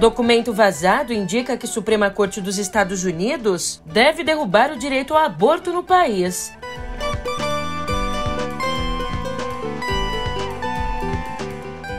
Documento 0.00 0.54
vazado 0.54 1.12
indica 1.12 1.58
que 1.58 1.66
Suprema 1.66 2.08
Corte 2.08 2.40
dos 2.40 2.56
Estados 2.56 3.04
Unidos 3.04 3.82
deve 3.84 4.24
derrubar 4.24 4.72
o 4.72 4.78
direito 4.78 5.12
ao 5.12 5.22
aborto 5.22 5.74
no 5.74 5.82
país. 5.82 6.50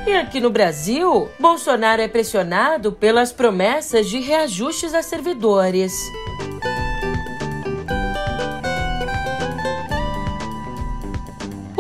E 0.08 0.14
aqui 0.14 0.40
no 0.42 0.50
Brasil, 0.50 1.30
Bolsonaro 1.40 2.02
é 2.02 2.08
pressionado 2.08 2.92
pelas 2.92 3.32
promessas 3.32 4.10
de 4.10 4.20
reajustes 4.20 4.96
a 4.96 5.04
servidores. 5.04 5.94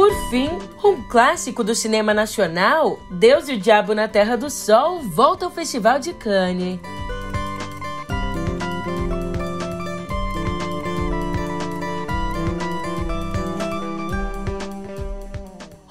Por 0.01 0.15
fim, 0.31 0.49
um 0.83 0.99
clássico 1.03 1.63
do 1.63 1.75
cinema 1.75 2.11
nacional, 2.11 2.99
Deus 3.07 3.47
e 3.47 3.53
o 3.53 3.59
Diabo 3.59 3.93
na 3.93 4.07
Terra 4.07 4.35
do 4.35 4.49
Sol, 4.49 4.99
volta 4.99 5.45
ao 5.45 5.51
Festival 5.51 5.99
de 5.99 6.11
Cannes. 6.11 6.79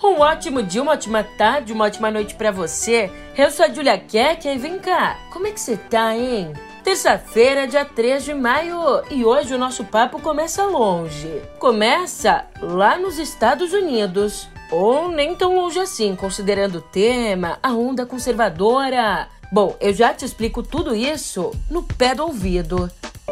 Um 0.02 0.18
ótimo 0.18 0.60
dia, 0.60 0.82
uma 0.82 0.90
ótima 0.90 1.22
tarde, 1.22 1.72
uma 1.72 1.84
ótima 1.84 2.10
noite 2.10 2.34
para 2.34 2.50
você. 2.50 3.08
Eu 3.38 3.48
sou 3.52 3.64
a 3.64 3.68
Julia 3.68 3.96
Keck 3.96 4.48
e 4.48 4.58
vem 4.58 4.80
cá, 4.80 5.20
como 5.32 5.46
é 5.46 5.52
que 5.52 5.60
você 5.60 5.76
tá, 5.76 6.16
hein? 6.16 6.52
Terça-feira, 6.90 7.68
dia 7.68 7.84
3 7.84 8.24
de 8.24 8.34
maio, 8.34 8.76
e 9.12 9.24
hoje 9.24 9.54
o 9.54 9.58
nosso 9.58 9.84
papo 9.84 10.20
começa 10.20 10.64
longe. 10.64 11.40
Começa 11.56 12.46
lá 12.60 12.98
nos 12.98 13.16
Estados 13.16 13.72
Unidos. 13.72 14.48
Ou 14.72 15.08
nem 15.08 15.36
tão 15.36 15.54
longe 15.54 15.78
assim, 15.78 16.16
considerando 16.16 16.78
o 16.78 16.82
tema, 16.82 17.60
a 17.62 17.72
onda 17.72 18.04
conservadora. 18.04 19.28
Bom, 19.52 19.76
eu 19.80 19.94
já 19.94 20.12
te 20.12 20.24
explico 20.24 20.64
tudo 20.64 20.92
isso 20.92 21.52
no 21.70 21.84
pé 21.84 22.12
do 22.12 22.24
ouvido. 22.24 22.90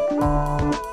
Música 0.09 0.88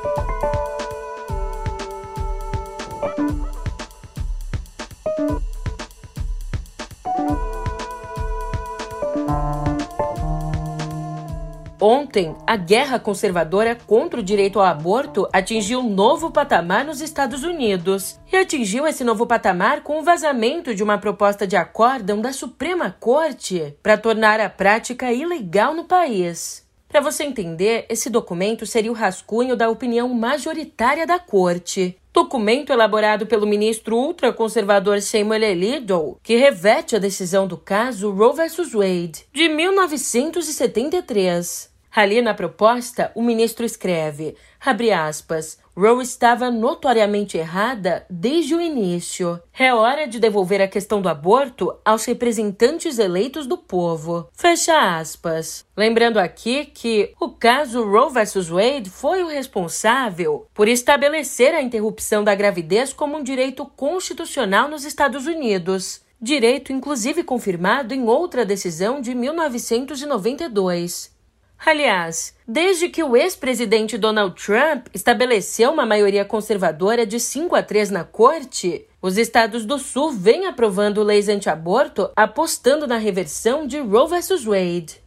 Ontem, 11.81 12.35
a 12.47 12.57
guerra 12.57 12.99
conservadora 12.99 13.75
contra 13.75 14.21
o 14.21 14.23
direito 14.23 14.59
ao 14.59 14.65
aborto 14.65 15.29
atingiu 15.33 15.81
um 15.81 15.91
novo 15.91 16.31
patamar 16.31 16.85
nos 16.85 17.03
Estados 17.03 17.43
Unidos. 17.43 18.19
E 18.33 18.37
atingiu 18.37 18.87
esse 18.87 19.05
novo 19.05 19.27
patamar 19.27 19.83
com 19.83 20.01
o 20.01 20.03
vazamento 20.03 20.75
de 20.75 20.83
uma 20.83 20.97
proposta 20.97 21.47
de 21.47 21.55
acórdão 21.55 22.21
da 22.21 22.33
Suprema 22.33 22.97
Corte 22.99 23.77
para 23.83 23.99
tornar 23.99 24.41
a 24.41 24.49
prática 24.49 25.13
ilegal 25.13 25.75
no 25.75 25.85
país. 25.85 26.67
Para 26.89 27.01
você 27.01 27.25
entender, 27.25 27.85
esse 27.91 28.09
documento 28.09 28.65
seria 28.65 28.91
o 28.91 28.95
rascunho 28.95 29.55
da 29.55 29.69
opinião 29.69 30.09
majoritária 30.15 31.07
da 31.07 31.19
Corte. 31.19 31.99
Documento 32.17 32.73
elaborado 32.73 33.27
pelo 33.27 33.47
ministro 33.47 33.95
ultraconservador 33.95 35.03
Samuel 35.03 35.51
Alito, 35.51 36.19
que 36.23 36.37
revete 36.37 36.97
a 36.97 36.99
decisão 36.99 37.47
do 37.47 37.59
caso 37.59 38.11
Roe 38.11 38.37
vs. 38.37 38.73
Wade, 38.73 39.27
de 39.35 39.51
1973. 39.51 41.71
Ali 41.95 42.23
na 42.23 42.33
proposta, 42.33 43.13
o 43.15 43.23
ministro 43.23 43.67
escreve, 43.67 44.35
abre 44.59 44.93
aspas, 44.93 45.59
Roe 45.79 46.03
estava 46.03 46.51
notoriamente 46.51 47.37
errada 47.37 48.07
desde 48.09 48.55
o 48.55 48.61
início. 48.61 49.39
É 49.53 49.75
hora 49.75 50.09
de 50.09 50.19
devolver 50.19 50.63
a 50.63 50.69
questão 50.69 51.03
do 51.03 51.09
aborto 51.09 51.77
aos 51.85 52.07
representantes 52.07 52.99
eleitos 52.99 53.47
do 53.47 53.59
povo. 53.59 54.27
Fecha 54.33 54.99
aspas. 54.99 55.67
Lembrando 55.77 56.19
aqui 56.19 56.65
que 56.65 57.13
o 57.21 57.29
caso 57.29 57.85
Roe 57.85 58.11
vs. 58.11 58.49
Wade 58.49 58.89
foi 58.89 59.23
o 59.23 59.29
responsável 59.29 60.47
por 60.55 60.67
estabelecer 60.67 61.55
a 61.55 61.61
interrupção 61.61 62.25
da 62.25 62.35
gravidez 62.35 62.95
como 62.95 63.19
um 63.19 63.23
direito 63.23 63.67
constitucional 63.67 64.69
nos 64.69 64.87
Estados 64.87 65.27
Unidos. 65.27 66.01
Direito, 66.19 66.73
inclusive, 66.73 67.23
confirmado 67.23 67.93
em 67.93 68.05
outra 68.05 68.47
decisão 68.47 69.03
de 69.03 69.15
1992. 69.15 71.15
Aliás, 71.65 72.35
desde 72.47 72.89
que 72.89 73.03
o 73.03 73.17
ex-presidente 73.17 73.99
Donald 73.99 74.41
Trump 74.41 74.87
estabeleceu 74.95 75.73
uma 75.73 75.87
maioria 75.87 76.25
conservadora 76.25 77.07
de 77.07 77.19
5 77.19 77.57
a 77.57 77.63
3 77.63 77.91
na 77.91 78.05
corte, 78.05 78.87
os 79.01 79.17
estados 79.17 79.65
do 79.65 79.79
Sul 79.79 80.13
vêm 80.13 80.47
aprovando 80.47 81.03
leis 81.03 81.29
anti-aborto, 81.29 82.11
apostando 82.15 82.87
na 82.87 82.99
reversão 82.99 83.67
de 83.67 83.79
Roe 83.79 84.09
vs. 84.09 84.45
Wade. 84.45 85.01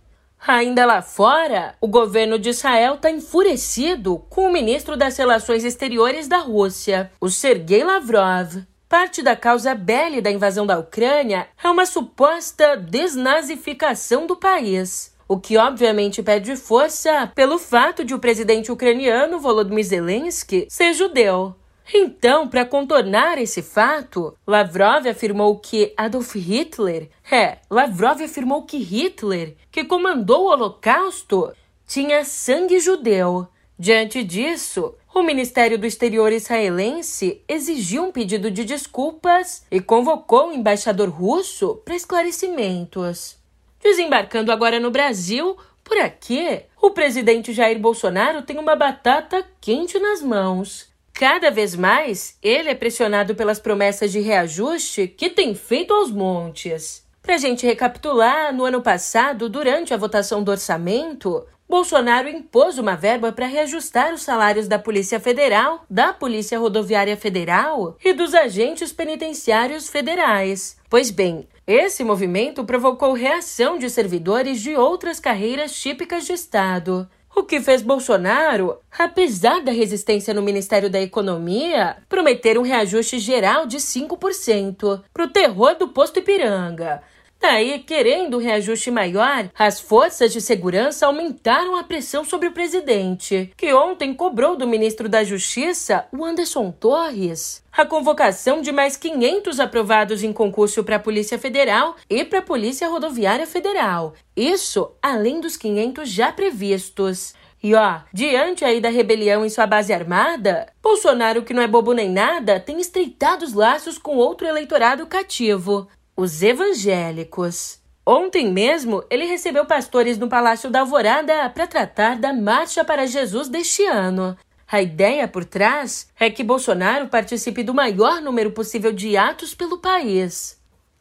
Ainda 0.48 0.86
lá 0.86 1.02
fora, 1.02 1.76
o 1.82 1.88
governo 1.88 2.40
de 2.40 2.50
Israel 2.50 2.96
está 2.96 3.12
enfurecido 3.12 4.20
com 4.30 4.48
o 4.48 4.52
ministro 4.52 4.96
das 4.96 5.18
Relações 5.18 5.66
Exteriores 5.66 6.28
da 6.28 6.38
Rússia, 6.38 7.12
o 7.20 7.30
Sergei 7.30 7.84
Lavrov. 7.84 8.64
Parte 8.88 9.22
da 9.22 9.36
causa 9.36 9.76
bela 9.76 10.22
da 10.22 10.32
invasão 10.32 10.66
da 10.66 10.80
Ucrânia 10.80 11.48
é 11.64 11.70
uma 11.70 11.86
suposta 11.86 12.76
desnazificação 12.76 14.26
do 14.26 14.36
país 14.36 15.09
o 15.30 15.40
que 15.40 15.58
obviamente 15.58 16.24
pede 16.24 16.56
força 16.56 17.32
pelo 17.36 17.60
fato 17.60 18.04
de 18.04 18.16
o 18.16 18.20
presidente 18.20 18.72
ucraniano 18.72 19.40
Volodymyr 19.40 19.86
Zelensky 19.86 20.66
ser 20.68 20.92
judeu. 20.94 21.56
Então, 21.94 22.48
para 22.48 22.66
contornar 22.66 23.38
esse 23.38 23.62
fato, 23.62 24.36
Lavrov 24.46 25.08
afirmou 25.08 25.58
que 25.58 25.94
Adolf 25.96 26.36
Hitler, 26.36 27.10
é, 27.32 27.60
Lavrov 27.70 28.24
afirmou 28.24 28.64
que 28.64 28.78
Hitler, 28.78 29.56
que 29.72 29.84
comandou 29.84 30.46
o 30.46 30.50
Holocausto, 30.50 31.52
tinha 31.88 32.26
sangue 32.26 32.80
judeu. 32.80 33.48
Diante 33.78 34.24
disso, 34.24 34.96
o 35.14 35.22
Ministério 35.22 35.78
do 35.78 35.86
Exterior 35.86 36.32
israelense 36.32 37.42
exigiu 37.48 38.04
um 38.04 38.12
pedido 38.12 38.52
de 38.52 38.66
desculpas 38.66 39.64
e 39.72 39.80
convocou 39.80 40.50
o 40.50 40.54
embaixador 40.54 41.10
russo 41.10 41.82
para 41.86 41.96
esclarecimentos. 41.96 43.39
Desembarcando 43.82 44.52
agora 44.52 44.80
no 44.80 44.92
Brasil, 44.92 45.58
por 45.84 45.98
aqui, 45.98 46.62
o 46.82 46.92
presidente 46.92 47.54
Jair 47.54 47.80
Bolsonaro 47.80 48.42
tem 48.42 48.58
uma 48.58 48.76
batata 48.76 49.46
quente 49.60 49.98
nas 49.98 50.22
mãos. 50.22 50.88
Cada 51.14 51.50
vez 51.50 51.76
mais, 51.76 52.38
ele 52.42 52.70
é 52.70 52.76
pressionado 52.76 53.36
pelas 53.36 53.60
promessas 53.60 54.12
de 54.12 54.20
reajuste 54.20 55.08
que 55.08 55.30
tem 55.30 55.56
feito 55.56 55.94
aos 55.94 56.12
montes. 56.12 57.04
Para 57.22 57.38
gente 57.38 57.66
recapitular, 57.66 58.54
no 58.54 58.66
ano 58.66 58.82
passado, 58.82 59.50
durante 59.50 59.94
a 59.94 59.98
votação 59.98 60.44
do 60.44 60.52
orçamento, 60.52 61.46
Bolsonaro 61.70 62.28
impôs 62.28 62.80
uma 62.80 62.96
verba 62.96 63.32
para 63.32 63.46
reajustar 63.46 64.12
os 64.12 64.24
salários 64.24 64.68
da 64.68 64.80
Polícia 64.80 65.20
Federal, 65.20 65.86
da 65.88 66.12
Polícia 66.12 66.58
Rodoviária 66.58 67.16
Federal 67.16 67.96
e 68.04 68.12
dos 68.12 68.34
agentes 68.34 68.92
penitenciários 68.92 69.88
federais. 69.88 70.76
Pois 70.90 71.12
bem, 71.12 71.48
esse 71.68 72.04
movimento 72.04 72.64
provocou 72.64 73.14
reação 73.14 73.78
de 73.78 73.88
servidores 73.88 74.60
de 74.60 74.76
outras 74.76 75.20
carreiras 75.20 75.72
típicas 75.80 76.26
de 76.26 76.34
Estado. 76.34 77.08
O 77.36 77.44
que 77.44 77.62
fez 77.62 77.84
Bolsonaro, 77.84 78.80
apesar 78.98 79.62
da 79.62 79.72
resistência 79.72 80.34
no 80.34 80.42
Ministério 80.42 80.90
da 80.90 81.00
Economia, 81.00 81.98
prometer 82.10 82.58
um 82.58 82.64
reajuste 82.64 83.20
geral 83.20 83.68
de 83.68 83.78
5% 83.78 85.04
para 85.14 85.24
o 85.24 85.30
terror 85.30 85.76
do 85.76 85.90
posto 85.90 86.18
Ipiranga. 86.18 87.04
Daí, 87.42 87.80
querendo 87.80 88.38
um 88.38 88.42
reajuste 88.42 88.92
maior, 88.92 89.50
as 89.58 89.80
forças 89.80 90.34
de 90.34 90.42
segurança 90.42 91.06
aumentaram 91.06 91.76
a 91.78 91.84
pressão 91.84 92.26
sobre 92.26 92.50
o 92.50 92.52
presidente, 92.52 93.54
que 93.56 93.74
ontem 93.74 94.14
cobrou 94.14 94.58
do 94.58 94.68
ministro 94.68 95.08
da 95.08 95.24
Justiça, 95.24 96.06
o 96.12 96.26
Anderson 96.26 96.70
Torres, 96.70 97.64
a 97.72 97.86
convocação 97.86 98.62
de 98.62 98.74
mais 98.74 98.98
500 98.98 99.58
aprovados 99.62 100.22
em 100.22 100.34
concurso 100.34 100.84
para 100.84 100.98
a 100.98 101.00
Polícia 101.00 101.40
Federal 101.40 101.96
e 102.10 102.26
para 102.26 102.40
a 102.40 102.44
Polícia 102.44 102.90
Rodoviária 102.90 103.48
Federal. 103.48 104.14
Isso 104.36 104.92
além 105.02 105.40
dos 105.40 105.56
500 105.56 106.10
já 106.10 106.34
previstos. 106.34 107.34
E 107.62 107.76
ó, 107.76 108.00
diante 108.14 108.64
aí 108.64 108.80
da 108.80 108.90
rebelião 108.90 109.46
em 109.46 109.50
sua 109.50 109.68
base 109.68 109.94
armada, 109.94 110.68
Bolsonaro, 110.82 111.44
que 111.44 111.54
não 111.54 111.62
é 111.62 111.68
bobo 111.68 111.92
nem 111.94 112.10
nada, 112.10 112.60
tem 112.60 112.80
estreitado 112.80 113.44
os 113.44 113.54
laços 113.54 113.98
com 113.98 114.16
outro 114.16 114.48
eleitorado 114.48 115.06
cativo, 115.06 115.88
os 116.20 116.44
evangélicos. 116.44 117.80
Ontem 118.06 118.52
mesmo, 118.52 119.02
ele 119.10 119.24
recebeu 119.24 119.66
pastores 119.66 120.18
no 120.18 120.28
Palácio 120.28 120.70
da 120.70 120.82
Alvorada 120.82 121.50
para 121.50 121.66
tratar 121.66 122.18
da 122.18 122.34
Marcha 122.34 122.84
para 122.84 123.08
Jesus 123.08 123.48
deste 123.48 123.86
ano. 123.86 124.36
A 124.70 124.82
ideia 124.82 125.30
por 125.30 125.46
trás 125.46 126.10
é 126.20 126.30
que 126.30 126.44
Bolsonaro 126.44 127.08
participe 127.08 127.64
do 127.64 127.74
maior 127.74 128.22
número 128.22 128.52
possível 128.52 128.92
de 128.92 129.16
atos 129.16 129.56
pelo 129.56 129.78
país. 129.78 130.60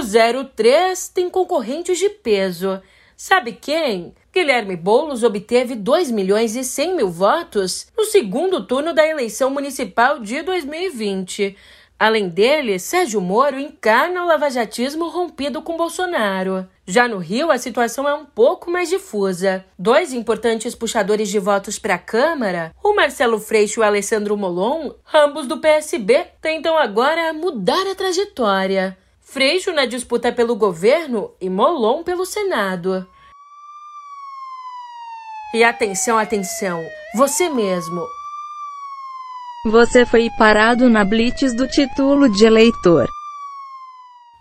03 0.55 1.09
tem 1.09 1.29
concorrentes 1.29 1.99
de 1.99 2.09
peso. 2.09 2.81
Sabe 3.15 3.53
quem? 3.53 4.13
Guilherme 4.31 4.75
Boulos 4.75 5.23
obteve 5.23 5.73
2 5.73 6.11
milhões 6.11 6.55
e 6.55 6.63
100 6.63 6.95
mil 6.95 7.09
votos 7.09 7.87
no 7.97 8.05
segundo 8.05 8.67
turno 8.67 8.93
da 8.93 9.03
eleição 9.03 9.49
municipal 9.49 10.19
de 10.19 10.43
2020. 10.43 11.57
Além 11.99 12.29
dele, 12.29 12.77
Sérgio 12.77 13.19
Moro 13.19 13.59
encarna 13.59 14.23
o 14.23 14.27
lavajatismo 14.27 15.09
rompido 15.09 15.63
com 15.63 15.75
Bolsonaro. 15.75 16.67
Já 16.85 17.07
no 17.07 17.17
Rio, 17.17 17.49
a 17.49 17.57
situação 17.57 18.07
é 18.07 18.13
um 18.13 18.23
pouco 18.23 18.69
mais 18.69 18.87
difusa. 18.87 19.65
Dois 19.79 20.13
importantes 20.13 20.75
puxadores 20.75 21.27
de 21.27 21.39
votos 21.39 21.79
para 21.79 21.95
a 21.95 21.99
Câmara, 21.99 22.71
o 22.83 22.95
Marcelo 22.95 23.39
Freixo 23.39 23.79
e 23.79 23.81
o 23.81 23.83
Alessandro 23.83 24.37
Molon, 24.37 24.91
ambos 25.11 25.47
do 25.47 25.57
PSB, 25.57 26.27
tentam 26.39 26.77
agora 26.77 27.33
mudar 27.33 27.87
a 27.87 27.95
trajetória. 27.95 28.95
Freixo 29.19 29.73
na 29.73 29.85
disputa 29.85 30.31
pelo 30.31 30.55
governo 30.55 31.31
e 31.41 31.49
Molon 31.49 32.03
pelo 32.03 32.25
Senado. 32.25 33.07
E 35.53 35.63
atenção, 35.63 36.17
atenção, 36.17 36.85
você 37.15 37.49
mesmo, 37.49 38.05
você 39.69 40.05
foi 40.05 40.29
parado 40.37 40.89
na 40.89 41.03
blitz 41.03 41.55
do 41.55 41.67
título 41.67 42.29
de 42.29 42.45
eleitor. 42.45 43.07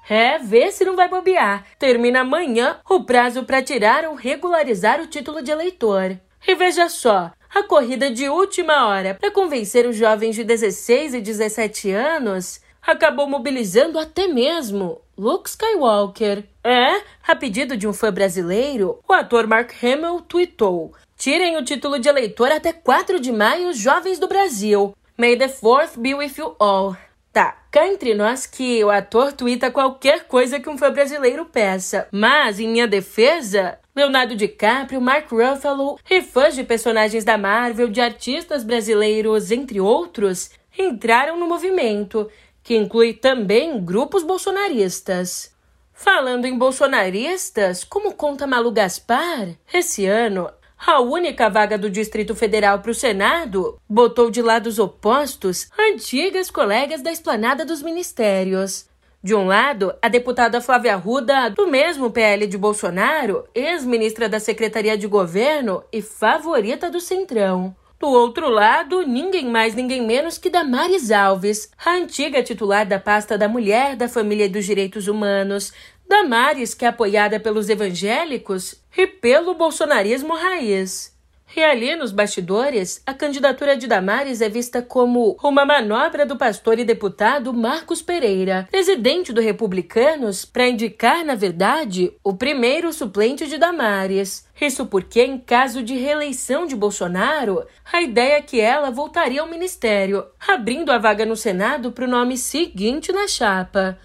É, 0.09 0.39
vê 0.39 0.71
se 0.71 0.85
não 0.85 0.95
vai 0.95 1.09
bobear. 1.09 1.65
Termina 1.79 2.21
amanhã 2.21 2.79
o 2.89 3.05
prazo 3.05 3.45
para 3.45 3.63
tirar 3.63 4.05
ou 4.05 4.15
regularizar 4.15 5.01
o 5.01 5.07
título 5.07 5.43
de 5.43 5.51
eleitor. 5.51 6.17
E 6.47 6.55
veja 6.55 6.89
só, 6.89 7.33
a 7.53 7.63
corrida 7.65 8.11
de 8.11 8.29
última 8.29 8.87
hora 8.87 9.15
para 9.15 9.31
convencer 9.31 9.87
os 9.87 9.97
jovens 9.97 10.37
de 10.37 10.45
16 10.45 11.15
e 11.15 11.21
17 11.21 11.91
anos 11.91 12.61
acabou 12.81 13.29
mobilizando 13.29 13.99
até 13.99 14.29
mesmo 14.29 15.01
Luke 15.19 15.49
Skywalker. 15.49 16.45
É, 16.63 17.03
a 17.27 17.35
pedido 17.35 17.77
de 17.77 17.89
um 17.89 17.93
fã 17.93 18.13
brasileiro, 18.13 19.01
o 19.09 19.13
ator 19.13 19.47
Mark 19.47 19.73
Hamill 19.83 20.21
tweetou: 20.21 20.93
Tirem 21.17 21.57
o 21.57 21.65
título 21.65 21.99
de 21.99 22.09
eleitor 22.09 22.53
até 22.53 22.73
4 22.73 23.19
de 23.19 23.33
maio, 23.33 23.73
jovens 23.73 24.19
do 24.19 24.29
Brasil. 24.29 24.95
May 25.19 25.35
the 25.35 25.49
fourth 25.49 25.99
be 25.99 26.13
with 26.13 26.37
you 26.37 26.55
all. 26.59 26.95
Tá, 27.33 27.57
cá 27.71 27.89
entre 27.89 28.13
nós 28.13 28.47
que 28.47 28.85
o 28.85 28.91
ator 28.91 29.33
twitta 29.33 29.71
qualquer 29.71 30.25
coisa 30.27 30.61
que 30.61 30.69
um 30.69 30.77
fã 30.77 30.93
brasileiro 30.93 31.47
peça. 31.47 32.07
Mas, 32.13 32.61
em 32.61 32.69
minha 32.69 32.87
defesa, 32.87 33.79
Leonardo 33.95 34.37
DiCaprio, 34.37 35.01
Mark 35.01 35.31
Ruffalo 35.33 35.99
e 36.11 36.21
fãs 36.21 36.55
de 36.55 36.63
personagens 36.65 37.25
da 37.25 37.39
Marvel, 37.39 37.89
de 37.89 37.99
artistas 37.99 38.63
brasileiros, 38.63 39.51
entre 39.51 39.81
outros, 39.81 40.51
entraram 40.79 41.39
no 41.39 41.49
movimento, 41.49 42.31
que 42.63 42.77
inclui 42.77 43.15
também 43.15 43.83
grupos 43.83 44.23
bolsonaristas. 44.23 45.51
Falando 45.95 46.45
em 46.45 46.59
bolsonaristas, 46.59 47.85
como 47.85 48.13
conta 48.13 48.47
Malu 48.47 48.71
Gaspar, 48.71 49.49
esse 49.73 50.05
ano 50.05 50.51
a 50.79 51.01
única 51.01 51.49
vaga 51.49 51.79
do 51.79 51.91
Distrito 51.91 52.35
Federal 52.35 52.81
para 52.81 52.91
o 52.91 52.95
Senado 52.95 53.79
botou 53.89 54.31
de 54.31 54.43
lados 54.43 54.79
opostos 54.79 55.69
antigas 55.79 56.51
colegas 56.51 57.03
da 57.03 57.11
esplanada 57.11 57.65
dos 57.65 57.83
ministérios. 57.83 58.87
De 59.23 59.35
um 59.35 59.47
lado, 59.47 59.93
a 60.01 60.09
deputada 60.09 60.61
Flávia 60.61 60.95
Arruda, 60.95 61.49
do 61.51 61.67
mesmo 61.67 62.11
PL 62.11 62.47
de 62.47 62.57
Bolsonaro, 62.57 63.45
ex-ministra 63.55 64.29
da 64.29 64.39
Secretaria 64.39 64.97
de 64.97 65.07
Governo 65.07 65.83
e 65.93 66.01
favorita 66.01 66.91
do 66.91 67.01
Centrão. 67.01 67.75
Do 67.99 68.09
outro 68.09 68.51
lado, 68.51 69.03
ninguém 69.07 69.47
mais, 69.47 69.75
ninguém 69.75 70.07
menos 70.07 70.37
que 70.37 70.51
Damares 70.51 71.11
Alves, 71.11 71.71
a 71.83 71.93
antiga 71.93 72.43
titular 72.43 72.85
da 72.85 73.01
pasta 73.01 73.39
da 73.39 73.49
Mulher, 73.49 73.97
da 73.97 74.07
Família 74.07 74.45
e 74.45 74.51
dos 74.51 74.67
Direitos 74.67 75.09
Humanos, 75.09 75.73
Damares, 76.09 76.75
que 76.75 76.85
é 76.85 76.89
apoiada 76.89 77.41
pelos 77.41 77.69
evangélicos 77.69 78.77
e 78.97 79.07
pelo 79.07 79.55
bolsonarismo 79.55 80.35
raiz. 80.35 81.17
E 81.55 81.63
ali 81.63 81.95
nos 81.95 82.13
bastidores, 82.13 83.01
a 83.07 83.15
candidatura 83.15 83.77
de 83.77 83.87
Damares 83.87 84.41
é 84.41 84.49
vista 84.49 84.83
como 84.83 85.39
uma 85.43 85.65
manobra 85.65 86.27
do 86.27 86.37
pastor 86.37 86.79
e 86.79 86.85
deputado 86.85 87.53
Marcos 87.55 88.03
Pereira, 88.03 88.69
presidente 88.71 89.33
do 89.33 89.41
Republicanos, 89.41 90.45
para 90.45 90.69
indicar, 90.69 91.25
na 91.25 91.35
verdade, 91.35 92.13
o 92.23 92.35
primeiro 92.35 92.93
suplente 92.93 93.47
de 93.47 93.59
Damares. 93.59 94.47
Isso 94.61 94.87
porque, 94.87 95.23
em 95.23 95.39
caso 95.39 95.83
de 95.83 95.95
reeleição 95.97 96.67
de 96.67 96.75
Bolsonaro, 96.75 97.65
a 97.91 98.03
ideia 98.03 98.37
é 98.37 98.43
que 98.43 98.61
ela 98.61 98.91
voltaria 98.91 99.41
ao 99.41 99.49
ministério, 99.49 100.27
abrindo 100.47 100.91
a 100.91 100.99
vaga 100.99 101.25
no 101.25 101.37
Senado 101.37 101.93
para 101.93 102.05
o 102.05 102.09
nome 102.09 102.37
seguinte 102.37 103.13
na 103.13 103.29
chapa. 103.29 103.99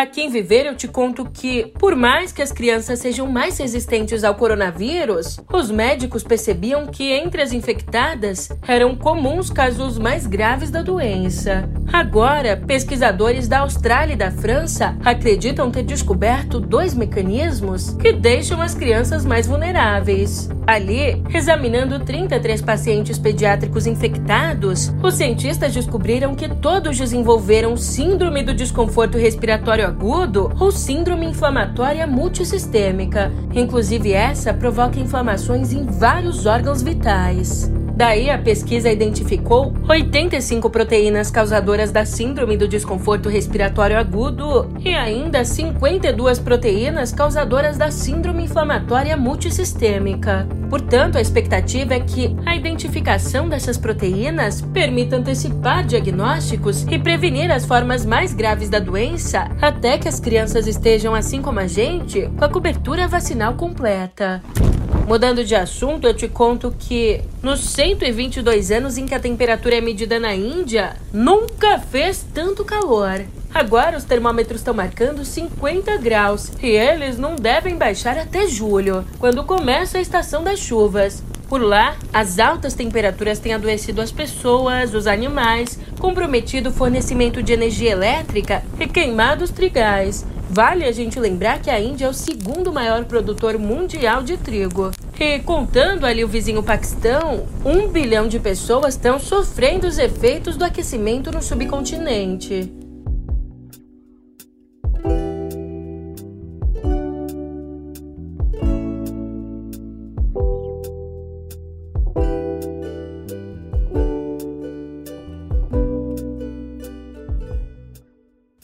Aqui 0.00 0.22
em 0.22 0.30
Viver 0.30 0.64
eu 0.64 0.74
te 0.74 0.88
conto 0.88 1.26
que, 1.26 1.66
por 1.78 1.94
mais 1.94 2.32
que 2.32 2.40
as 2.40 2.50
crianças 2.50 3.00
sejam 3.00 3.26
mais 3.26 3.58
resistentes 3.58 4.24
ao 4.24 4.34
coronavírus, 4.34 5.38
os 5.52 5.70
médicos 5.70 6.22
percebiam 6.22 6.86
que 6.86 7.12
entre 7.12 7.42
as 7.42 7.52
infectadas 7.52 8.48
eram 8.66 8.96
comuns 8.96 9.50
casos 9.50 9.98
mais 9.98 10.26
graves 10.26 10.70
da 10.70 10.80
doença. 10.80 11.68
Agora, 11.92 12.56
pesquisadores 12.56 13.46
da 13.46 13.58
Austrália 13.58 14.14
e 14.14 14.16
da 14.16 14.30
França 14.30 14.96
acreditam 15.04 15.70
ter 15.70 15.82
descoberto 15.82 16.58
dois 16.58 16.94
mecanismos 16.94 17.90
que 18.00 18.10
deixam 18.10 18.62
as 18.62 18.74
crianças 18.74 19.26
mais 19.26 19.46
vulneráveis. 19.46 20.48
Ali, 20.66 21.22
examinando 21.34 21.98
33 21.98 22.62
pacientes 22.62 23.18
pediátricos 23.18 23.86
infectados, 23.86 24.94
os 25.02 25.14
cientistas 25.14 25.74
descobriram 25.74 26.34
que 26.34 26.48
todos 26.48 26.96
desenvolveram 26.96 27.76
síndrome 27.76 28.42
do 28.42 28.54
desconforto 28.54 29.18
respiratório 29.18 29.89
agudo 29.90 30.50
ou 30.58 30.70
síndrome 30.70 31.26
inflamatória 31.26 32.06
multissistêmica. 32.06 33.30
Inclusive, 33.54 34.12
essa 34.12 34.54
provoca 34.54 34.98
inflamações 34.98 35.72
em 35.72 35.84
vários 35.84 36.46
órgãos 36.46 36.80
vitais. 36.80 37.70
Daí, 38.00 38.30
a 38.30 38.38
pesquisa 38.38 38.90
identificou 38.90 39.74
85 39.86 40.70
proteínas 40.70 41.30
causadoras 41.30 41.92
da 41.92 42.06
síndrome 42.06 42.56
do 42.56 42.66
desconforto 42.66 43.28
respiratório 43.28 43.98
agudo 43.98 44.72
e 44.80 44.94
ainda 44.94 45.44
52 45.44 46.38
proteínas 46.38 47.12
causadoras 47.12 47.76
da 47.76 47.90
síndrome 47.90 48.44
inflamatória 48.44 49.18
multissistêmica. 49.18 50.48
Portanto, 50.70 51.18
a 51.18 51.20
expectativa 51.20 51.92
é 51.92 52.00
que 52.00 52.34
a 52.46 52.56
identificação 52.56 53.50
dessas 53.50 53.76
proteínas 53.76 54.62
permita 54.62 55.16
antecipar 55.16 55.84
diagnósticos 55.84 56.84
e 56.84 56.98
prevenir 56.98 57.50
as 57.50 57.66
formas 57.66 58.06
mais 58.06 58.32
graves 58.32 58.70
da 58.70 58.78
doença 58.78 59.50
até 59.60 59.98
que 59.98 60.08
as 60.08 60.18
crianças 60.18 60.66
estejam, 60.66 61.14
assim 61.14 61.42
como 61.42 61.60
a 61.60 61.66
gente, 61.66 62.30
com 62.38 62.44
a 62.46 62.48
cobertura 62.48 63.06
vacinal 63.06 63.56
completa. 63.56 64.40
Mudando 65.06 65.44
de 65.44 65.54
assunto, 65.54 66.06
eu 66.06 66.14
te 66.14 66.28
conto 66.28 66.74
que 66.78 67.20
nos 67.42 67.60
122 67.60 68.70
anos 68.70 68.96
em 68.96 69.06
que 69.06 69.14
a 69.14 69.20
temperatura 69.20 69.76
é 69.76 69.80
medida 69.80 70.20
na 70.20 70.34
Índia, 70.34 70.96
nunca 71.12 71.78
fez 71.78 72.24
tanto 72.32 72.64
calor. 72.64 73.24
Agora 73.52 73.96
os 73.96 74.04
termômetros 74.04 74.60
estão 74.60 74.72
marcando 74.72 75.24
50 75.24 75.96
graus 75.96 76.52
e 76.62 76.68
eles 76.68 77.18
não 77.18 77.34
devem 77.34 77.76
baixar 77.76 78.16
até 78.16 78.46
julho, 78.46 79.04
quando 79.18 79.42
começa 79.42 79.98
a 79.98 80.00
estação 80.00 80.44
das 80.44 80.60
chuvas. 80.60 81.24
Por 81.48 81.60
lá, 81.60 81.96
as 82.12 82.38
altas 82.38 82.74
temperaturas 82.74 83.40
têm 83.40 83.52
adoecido 83.52 84.00
as 84.00 84.12
pessoas, 84.12 84.94
os 84.94 85.08
animais, 85.08 85.80
comprometido 85.98 86.68
o 86.68 86.72
fornecimento 86.72 87.42
de 87.42 87.52
energia 87.52 87.90
elétrica 87.90 88.62
e 88.78 88.86
queimado 88.86 89.42
os 89.42 89.50
trigais. 89.50 90.24
Vale 90.52 90.84
a 90.84 90.90
gente 90.90 91.20
lembrar 91.20 91.60
que 91.60 91.70
a 91.70 91.78
Índia 91.78 92.06
é 92.06 92.08
o 92.08 92.12
segundo 92.12 92.72
maior 92.72 93.04
produtor 93.04 93.56
mundial 93.56 94.20
de 94.20 94.36
trigo. 94.36 94.90
E 95.16 95.38
contando 95.38 96.04
ali 96.04 96.24
o 96.24 96.28
vizinho 96.28 96.60
Paquistão, 96.60 97.46
um 97.64 97.86
bilhão 97.86 98.26
de 98.26 98.40
pessoas 98.40 98.94
estão 98.94 99.20
sofrendo 99.20 99.86
os 99.86 99.96
efeitos 99.96 100.56
do 100.56 100.64
aquecimento 100.64 101.30
no 101.30 101.40
subcontinente. 101.40 102.79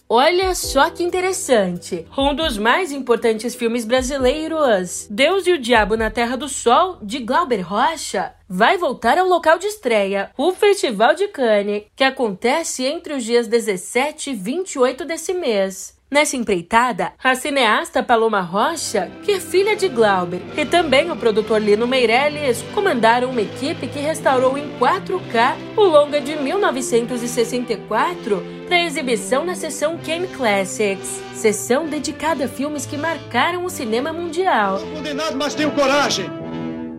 Olha 0.08 0.54
só 0.54 0.88
que 0.88 1.02
interessante! 1.02 2.06
Um 2.16 2.32
dos 2.32 2.56
mais 2.56 2.92
importantes 2.92 3.56
filmes 3.56 3.84
brasileiros, 3.84 5.08
Deus 5.10 5.48
e 5.48 5.52
o 5.52 5.58
Diabo 5.58 5.96
na 5.96 6.08
Terra 6.08 6.36
do 6.36 6.48
Sol, 6.48 6.98
de 7.02 7.18
Glauber 7.18 7.60
Rocha, 7.60 8.32
vai 8.48 8.78
voltar 8.78 9.18
ao 9.18 9.26
local 9.26 9.58
de 9.58 9.66
estreia, 9.66 10.30
o 10.38 10.52
Festival 10.52 11.12
de 11.16 11.26
Cannes, 11.26 11.86
que 11.96 12.04
acontece 12.04 12.84
entre 12.84 13.14
os 13.14 13.24
dias 13.24 13.48
17 13.48 14.30
e 14.30 14.34
28 14.34 15.04
desse 15.04 15.34
mês. 15.34 15.95
Nessa 16.08 16.36
empreitada, 16.36 17.14
a 17.22 17.34
cineasta 17.34 18.00
Paloma 18.00 18.40
Rocha, 18.40 19.10
que 19.24 19.32
é 19.32 19.40
filha 19.40 19.74
de 19.74 19.88
Glauber, 19.88 20.40
e 20.56 20.64
também 20.64 21.10
o 21.10 21.16
produtor 21.16 21.60
Lino 21.60 21.84
Meirelles 21.84 22.62
comandaram 22.72 23.30
uma 23.30 23.40
equipe 23.40 23.88
que 23.88 23.98
restaurou 23.98 24.56
em 24.56 24.70
4K 24.78 25.56
o 25.76 25.82
longa 25.82 26.20
de 26.20 26.36
1964 26.36 28.40
para 28.68 28.84
exibição 28.84 29.44
na 29.44 29.56
sessão 29.56 29.98
Kane 29.98 30.28
Classics, 30.28 31.20
sessão 31.34 31.88
dedicada 31.88 32.44
a 32.44 32.48
filmes 32.48 32.86
que 32.86 32.96
marcaram 32.96 33.64
o 33.64 33.70
cinema 33.70 34.12
mundial. 34.12 34.78
Sou 34.78 34.92
condenado, 34.92 35.36
mas 35.36 35.56
tenho 35.56 35.72
coragem. 35.72 36.30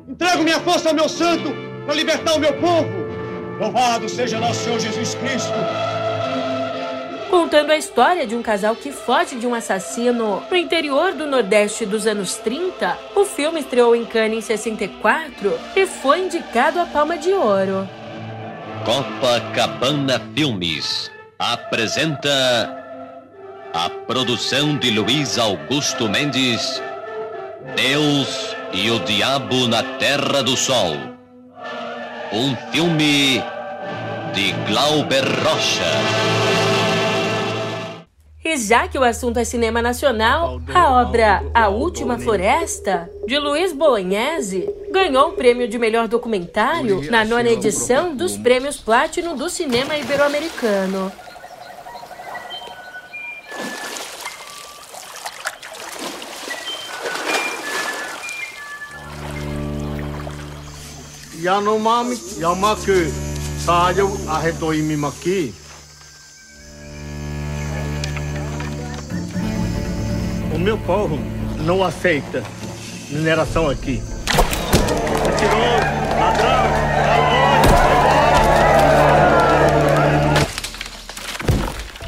Entrego 0.06 0.44
minha 0.44 0.60
força 0.60 0.90
ao 0.90 0.96
meu 0.96 1.08
santo 1.08 1.54
para 1.86 1.96
libertar 1.96 2.34
o 2.34 2.40
meu 2.40 2.54
povo. 2.56 3.08
Louvado 3.58 4.10
seja 4.10 4.38
nosso 4.38 4.66
Senhor 4.66 4.82
Jesus 4.82 5.16
Cristo 5.16 5.54
contando 7.38 7.70
a 7.70 7.78
história 7.78 8.26
de 8.26 8.36
um 8.36 8.42
casal 8.42 8.76
que 8.76 8.92
foge 8.92 9.36
de 9.36 9.46
um 9.46 9.54
assassino 9.54 10.42
no 10.50 10.58
interior 10.58 11.14
do 11.14 11.28
Nordeste 11.28 11.86
dos 11.86 12.08
anos 12.08 12.34
30. 12.38 12.98
O 13.16 13.26
filme 13.26 13.60
estreou 13.60 13.96
em 13.96 14.06
Cannes 14.06 14.40
em 14.40 14.42
64 14.42 15.54
e 15.76 15.86
foi 15.86 16.22
indicado 16.22 16.80
à 16.80 16.86
Palma 16.88 17.16
de 17.16 17.30
Ouro. 17.30 17.88
Copacabana 18.84 20.20
Filmes 20.36 21.12
apresenta 21.38 22.76
a 23.72 23.88
produção 23.88 24.76
de 24.76 24.90
Luiz 24.90 25.38
Augusto 25.38 26.10
Mendes, 26.10 26.82
Deus 27.76 28.56
e 28.74 28.90
o 28.90 28.98
Diabo 29.02 29.68
na 29.68 29.84
Terra 30.00 30.42
do 30.42 30.58
Sol. 30.58 30.96
Um 32.34 32.56
filme 32.72 33.44
de 34.34 34.54
Glauber 34.68 35.24
Rocha. 35.44 36.67
E 38.48 38.56
já 38.56 38.88
que 38.88 38.98
o 38.98 39.04
assunto 39.04 39.40
é 39.40 39.44
cinema 39.44 39.82
nacional, 39.82 40.62
a 40.74 41.02
obra 41.02 41.44
A 41.54 41.68
Última 41.68 42.18
Floresta, 42.18 43.12
de 43.28 43.38
Luiz 43.38 43.74
Bolognese, 43.74 44.74
ganhou 44.90 45.32
o 45.32 45.34
prêmio 45.34 45.68
de 45.68 45.78
melhor 45.78 46.08
documentário 46.08 47.12
na 47.12 47.26
nona 47.26 47.50
edição 47.50 48.16
dos 48.16 48.38
Prêmios 48.38 48.78
Platinum 48.78 49.36
do 49.36 49.50
Cinema 49.50 49.98
Ibero-Americano. 49.98 51.12
Yanomami 61.38 62.18
Yamaku 62.40 63.12
Sayo 63.66 64.10
Arretoimimaki 64.30 65.67
meu 70.68 70.78
povo 70.80 71.18
não 71.62 71.82
aceita 71.82 72.44
mineração 73.10 73.70
aqui. 73.70 74.04
Mentiroso, 75.26 76.20
ladrão, 76.20 76.67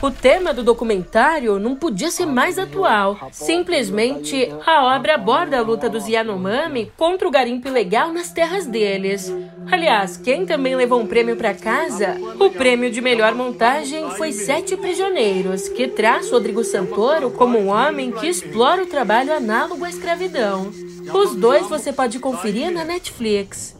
O 0.01 0.09
tema 0.09 0.53
do 0.53 0.63
documentário 0.63 1.59
não 1.59 1.75
podia 1.75 2.09
ser 2.09 2.25
mais 2.25 2.57
atual. 2.57 3.17
Simplesmente, 3.33 4.49
a 4.65 4.95
obra 4.95 5.15
aborda 5.15 5.59
a 5.59 5.61
luta 5.61 5.89
dos 5.89 6.07
Yanomami 6.07 6.89
contra 6.95 7.27
o 7.27 7.31
garimpo 7.31 7.67
ilegal 7.67 8.13
nas 8.13 8.31
terras 8.31 8.65
deles. 8.65 9.29
Aliás, 9.69 10.15
quem 10.15 10.45
também 10.45 10.73
levou 10.73 11.01
um 11.01 11.07
prêmio 11.07 11.35
para 11.35 11.53
casa? 11.53 12.15
O 12.39 12.49
prêmio 12.49 12.89
de 12.89 13.01
melhor 13.01 13.35
montagem 13.35 14.09
foi 14.11 14.31
Sete 14.31 14.77
Prisioneiros, 14.77 15.67
que 15.67 15.89
traz 15.89 16.31
Rodrigo 16.31 16.63
Santoro 16.63 17.31
como 17.31 17.59
um 17.59 17.67
homem 17.67 18.09
que 18.09 18.27
explora 18.27 18.83
o 18.83 18.87
trabalho 18.87 19.33
análogo 19.33 19.83
à 19.83 19.89
escravidão. 19.89 20.71
Os 21.13 21.35
dois 21.35 21.67
você 21.67 21.91
pode 21.91 22.19
conferir 22.19 22.71
na 22.71 22.85
Netflix. 22.85 23.78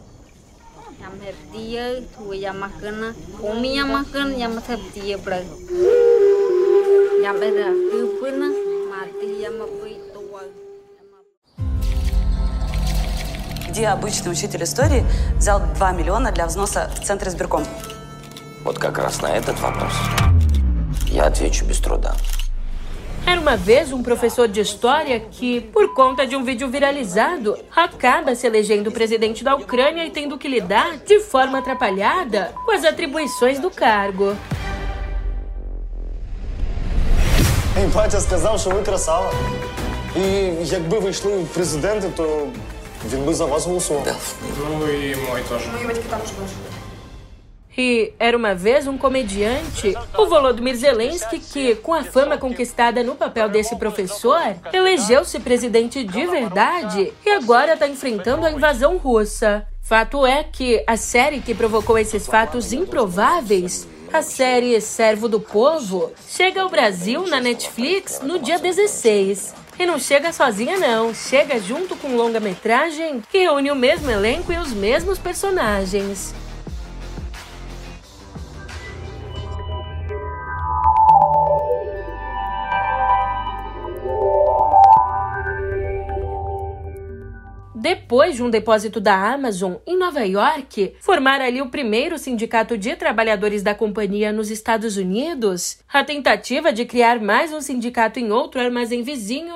Dia 1.52 2.00
tu 2.16 2.32
ya 2.34 2.52
makan 2.52 3.14
umi 3.42 3.76
ya 3.76 3.84
makan 3.84 4.38
ya 4.38 4.48
masab 4.48 4.80
dia 4.94 5.16
bra 5.18 5.40
ya 7.22 7.30
beda 7.34 7.68
kupuna 7.90 8.48
mati 8.90 9.28
ya 9.42 9.50
мапы 9.50 9.90
где 13.70 13.86
обычный 13.86 14.32
учитель 14.32 14.64
истории 14.64 15.06
взял 15.36 15.60
2 15.60 15.92
миллиона 15.92 16.32
для 16.32 16.46
взноса 16.46 16.90
в 17.00 17.04
Центр 17.04 17.28
избирком? 17.28 17.64
Вот 18.64 18.78
как 18.78 18.98
раз 18.98 19.22
на 19.22 19.28
этот 19.28 19.60
вопрос 19.60 19.92
я 21.06 21.26
отвечу 21.26 21.64
без 21.64 21.78
труда. 21.78 22.14
Era 23.29 23.41
uma 23.41 23.57
vez 23.57 23.91
um 23.91 24.03
professor 24.03 24.47
de 24.47 24.61
história 24.61 25.19
que, 25.19 25.59
por 25.59 25.93
conta 25.93 26.27
de 26.27 26.35
um 26.35 26.43
vídeo 26.43 26.67
viralizado, 26.67 27.57
acaba 27.75 28.35
se 28.35 28.45
elegendo 28.45 28.91
presidente 28.91 29.43
da 29.43 29.55
Ucrânia 29.55 30.05
e 30.05 30.11
tendo 30.11 30.37
que 30.37 30.47
lidar 30.47 30.97
de 30.97 31.19
forma 31.21 31.57
atrapalhada 31.57 32.53
com 32.63 32.71
as 32.71 32.83
atribuições 32.83 33.59
do 33.59 33.71
cargo. 33.71 34.35
Батя 37.95 38.21
сказав, 38.21 38.59
що 38.59 38.69
ви 38.69 38.81
красава. 38.81 39.33
І 40.15 40.21
якби 40.63 40.99
ви 40.99 41.09
йшли 41.09 41.37
в 41.37 41.47
президенти, 41.47 42.09
то 42.15 42.47
він 43.11 43.25
би 43.25 43.33
за 43.33 43.45
вас 43.45 43.65
голосував. 43.65 44.35
Ну 44.59 44.87
і 44.87 45.15
мой 45.29 45.41
теж. 45.49 45.61
Мої 45.73 45.87
батьки 45.87 46.03
також 46.09 46.27
можуть. 46.41 46.78
E 47.76 48.12
era 48.18 48.36
uma 48.36 48.54
vez 48.54 48.86
um 48.86 48.98
comediante, 48.98 49.94
o 50.16 50.26
Volodymyr 50.26 50.76
Zelensky, 50.76 51.38
que, 51.38 51.74
com 51.76 51.94
a 51.94 52.02
fama 52.02 52.36
conquistada 52.36 53.02
no 53.02 53.14
papel 53.14 53.48
desse 53.48 53.76
professor, 53.76 54.56
elegeu-se 54.72 55.38
presidente 55.40 56.02
de 56.04 56.26
verdade 56.26 57.12
e 57.24 57.30
agora 57.30 57.74
está 57.74 57.88
enfrentando 57.88 58.44
a 58.44 58.50
invasão 58.50 58.96
russa. 58.96 59.66
Fato 59.80 60.26
é 60.26 60.44
que 60.44 60.84
a 60.86 60.96
série 60.96 61.40
que 61.40 61.54
provocou 61.54 61.98
esses 61.98 62.26
fatos 62.26 62.72
improváveis 62.72 63.88
a 64.12 64.22
série 64.22 64.80
Servo 64.80 65.28
do 65.28 65.38
Povo 65.38 66.12
chega 66.28 66.62
ao 66.62 66.68
Brasil 66.68 67.28
na 67.28 67.40
Netflix 67.40 68.20
no 68.20 68.40
dia 68.40 68.58
16. 68.58 69.54
E 69.78 69.86
não 69.86 70.00
chega 70.00 70.32
sozinha, 70.32 70.76
não. 70.78 71.14
Chega 71.14 71.60
junto 71.60 71.94
com 71.94 72.16
longa-metragem 72.16 73.22
que 73.30 73.38
reúne 73.38 73.70
o 73.70 73.76
mesmo 73.76 74.10
elenco 74.10 74.52
e 74.52 74.56
os 74.56 74.72
mesmos 74.72 75.16
personagens. 75.16 76.34
Depois 87.90 88.36
de 88.36 88.42
um 88.44 88.48
depósito 88.48 89.00
da 89.00 89.16
Amazon 89.32 89.74
em 89.84 89.98
Nova 89.98 90.20
York, 90.20 90.94
formar 91.00 91.40
ali 91.40 91.60
o 91.60 91.70
primeiro 91.70 92.16
sindicato 92.18 92.78
de 92.78 92.94
trabalhadores 92.94 93.64
da 93.64 93.74
companhia 93.74 94.32
nos 94.32 94.48
Estados 94.48 94.96
Unidos, 94.96 95.80
a 95.92 96.04
tentativa 96.04 96.72
de 96.72 96.84
criar 96.84 97.20
mais 97.20 97.52
um 97.52 97.60
sindicato 97.60 98.20
em 98.20 98.30
outro 98.30 98.60
armazém 98.60 99.02
vizinho 99.02 99.52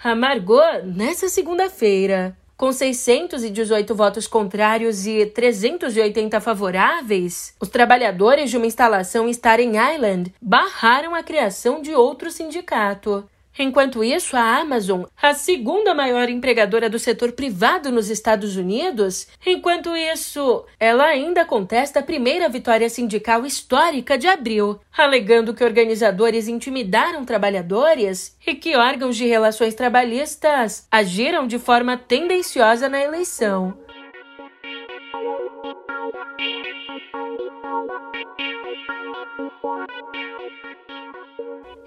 amargou 0.00 0.62
nessa 0.84 1.28
segunda-feira. 1.28 2.36
Com 2.56 2.70
618 2.70 3.92
votos 3.96 4.28
contrários 4.28 5.04
e 5.04 5.26
380 5.26 6.40
favoráveis, 6.40 7.52
os 7.60 7.68
trabalhadores 7.68 8.48
de 8.48 8.56
uma 8.56 8.66
instalação 8.66 9.26
em 9.26 9.32
Staten 9.32 9.72
Island 9.92 10.32
barraram 10.40 11.16
a 11.16 11.22
criação 11.24 11.82
de 11.82 11.92
outro 11.92 12.30
sindicato. 12.30 13.28
Enquanto 13.58 14.02
isso, 14.02 14.34
a 14.34 14.58
Amazon, 14.60 15.04
a 15.20 15.34
segunda 15.34 15.94
maior 15.94 16.28
empregadora 16.30 16.88
do 16.88 16.98
setor 16.98 17.32
privado 17.32 17.92
nos 17.92 18.08
Estados 18.08 18.56
Unidos, 18.56 19.28
enquanto 19.44 19.94
isso, 19.94 20.64
ela 20.80 21.04
ainda 21.04 21.44
contesta 21.44 22.00
a 22.00 22.02
primeira 22.02 22.48
vitória 22.48 22.88
sindical 22.88 23.44
histórica 23.44 24.16
de 24.16 24.26
abril, 24.26 24.80
alegando 24.96 25.52
que 25.52 25.64
organizadores 25.64 26.48
intimidaram 26.48 27.24
trabalhadores 27.24 28.36
e 28.46 28.54
que 28.54 28.74
órgãos 28.74 29.16
de 29.16 29.26
relações 29.26 29.74
trabalhistas 29.74 30.86
agiram 30.90 31.46
de 31.46 31.58
forma 31.58 31.96
tendenciosa 31.96 32.88
na 32.88 33.02
eleição. 33.02 33.76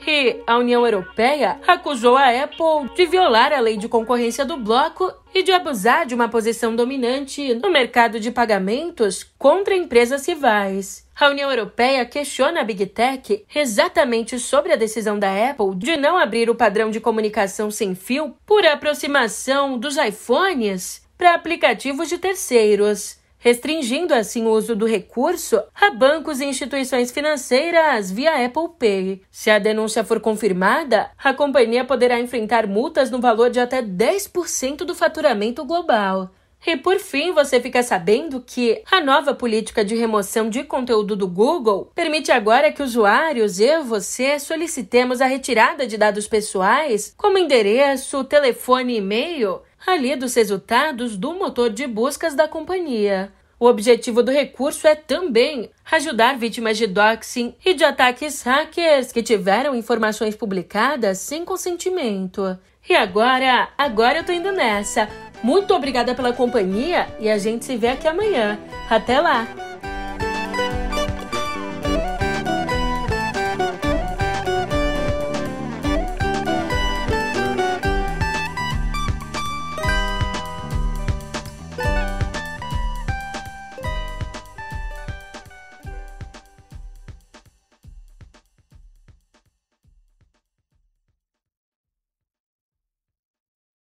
E 0.07 0.43
a 0.45 0.57
União 0.57 0.85
Europeia 0.85 1.59
acusou 1.67 2.15
a 2.15 2.29
Apple 2.29 2.93
de 2.95 3.07
violar 3.07 3.51
a 3.51 3.59
lei 3.59 3.75
de 3.75 3.87
concorrência 3.87 4.45
do 4.45 4.55
bloco 4.55 5.11
e 5.33 5.41
de 5.41 5.51
abusar 5.51 6.05
de 6.05 6.13
uma 6.13 6.29
posição 6.29 6.75
dominante 6.75 7.55
no 7.55 7.71
mercado 7.71 8.19
de 8.19 8.29
pagamentos 8.29 9.23
contra 9.37 9.75
empresas 9.75 10.27
rivais. 10.27 11.07
A 11.19 11.29
União 11.29 11.49
Europeia 11.49 12.05
questiona 12.05 12.61
a 12.61 12.63
Big 12.63 12.85
Tech 12.85 13.45
exatamente 13.55 14.37
sobre 14.37 14.73
a 14.73 14.75
decisão 14.75 15.17
da 15.17 15.49
Apple 15.49 15.75
de 15.75 15.97
não 15.97 16.17
abrir 16.17 16.51
o 16.51 16.55
padrão 16.55 16.91
de 16.91 16.99
comunicação 16.99 17.71
sem 17.71 17.95
fio 17.95 18.35
por 18.45 18.63
aproximação 18.63 19.77
dos 19.77 19.97
iPhones 19.97 21.03
para 21.17 21.33
aplicativos 21.33 22.09
de 22.09 22.19
terceiros 22.19 23.17
restringindo 23.45 24.11
assim 24.11 24.43
o 24.47 24.49
uso 24.49 24.75
do 24.75 24.87
recurso 24.87 25.61
a 25.79 25.91
bancos 25.91 26.41
e 26.41 26.45
instituições 26.45 27.11
financeiras 27.11 28.09
via 28.09 28.43
Apple 28.43 28.69
Pay. 28.79 29.21
Se 29.29 29.51
a 29.51 29.59
denúncia 29.59 30.03
for 30.03 30.19
confirmada, 30.19 31.11
a 31.23 31.31
companhia 31.31 31.85
poderá 31.85 32.19
enfrentar 32.19 32.65
multas 32.65 33.11
no 33.11 33.21
valor 33.21 33.51
de 33.51 33.59
até 33.59 33.83
10% 33.83 34.77
do 34.77 34.95
faturamento 34.95 35.63
global. 35.63 36.31
E 36.65 36.75
por 36.75 36.97
fim, 36.97 37.31
você 37.33 37.61
fica 37.61 37.83
sabendo 37.83 38.41
que 38.41 38.81
a 38.91 38.99
nova 38.99 39.35
política 39.35 39.85
de 39.85 39.93
remoção 39.93 40.49
de 40.49 40.63
conteúdo 40.63 41.15
do 41.15 41.27
Google 41.27 41.91
permite 41.93 42.31
agora 42.31 42.71
que 42.71 42.81
usuários, 42.81 43.59
e 43.59 43.79
você, 43.83 44.39
solicitemos 44.39 45.21
a 45.21 45.27
retirada 45.27 45.85
de 45.85 45.95
dados 45.95 46.27
pessoais, 46.27 47.13
como 47.15 47.37
endereço, 47.37 48.23
telefone 48.23 48.93
e 48.93 48.97
e-mail, 48.97 49.61
ali 49.85 50.15
dos 50.15 50.33
resultados 50.33 51.15
do 51.15 51.35
motor 51.35 51.69
de 51.69 51.85
buscas 51.85 52.33
da 52.33 52.47
companhia. 52.47 53.31
O 53.59 53.67
objetivo 53.67 54.21
do 54.21 54.31
recurso 54.31 54.85
é 54.85 54.95
também 54.95 55.69
ajudar 55.91 56.37
vítimas 56.37 56.77
de 56.77 56.87
doxing 56.87 57.55
e 57.65 57.73
de 57.73 57.83
ataques 57.83 58.41
hackers 58.41 59.11
que 59.11 59.23
tiveram 59.23 59.73
informações 59.73 60.35
publicadas 60.35 61.19
sem 61.19 61.45
consentimento. 61.45 62.57
E 62.87 62.93
agora, 62.95 63.69
agora 63.77 64.19
eu 64.19 64.25
tô 64.25 64.31
indo 64.31 64.51
nessa. 64.51 65.07
Muito 65.41 65.73
obrigada 65.73 66.13
pela 66.13 66.33
companhia 66.33 67.07
e 67.19 67.29
a 67.29 67.37
gente 67.37 67.63
se 67.65 67.77
vê 67.77 67.89
aqui 67.89 68.07
amanhã. 68.07 68.59
Até 68.89 69.21
lá! 69.21 69.74